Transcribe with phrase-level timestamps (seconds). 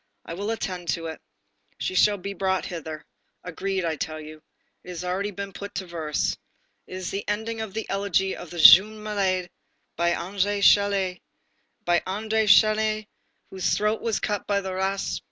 [0.25, 1.21] I will attend to it.
[1.77, 3.05] She shall be brought hither.
[3.43, 4.41] Agreed, I tell you.
[4.83, 6.35] It has already been put into verse.
[6.87, 9.51] This is the ending of the elegy of the 'Jeune Malade'
[9.95, 11.21] by André Chénier,
[11.85, 13.05] by André Chénier
[13.51, 15.19] whose throat was cut by the ras.